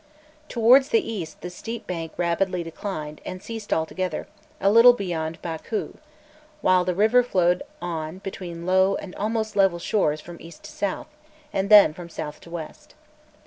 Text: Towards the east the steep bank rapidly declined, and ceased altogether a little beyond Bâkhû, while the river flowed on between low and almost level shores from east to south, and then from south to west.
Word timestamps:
Towards 0.49 0.89
the 0.89 1.11
east 1.13 1.41
the 1.41 1.51
steep 1.51 1.85
bank 1.85 2.13
rapidly 2.17 2.63
declined, 2.63 3.21
and 3.23 3.39
ceased 3.39 3.71
altogether 3.71 4.27
a 4.59 4.71
little 4.71 4.93
beyond 4.93 5.39
Bâkhû, 5.43 5.97
while 6.61 6.83
the 6.83 6.95
river 6.95 7.21
flowed 7.21 7.61
on 7.83 8.17
between 8.17 8.65
low 8.65 8.95
and 8.95 9.13
almost 9.13 9.55
level 9.55 9.77
shores 9.77 10.19
from 10.19 10.37
east 10.41 10.63
to 10.63 10.71
south, 10.71 11.05
and 11.53 11.69
then 11.69 11.93
from 11.93 12.09
south 12.09 12.41
to 12.41 12.49
west. 12.49 12.95